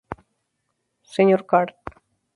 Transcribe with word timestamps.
Sr. 1.03 1.43
Card. 1.45 1.75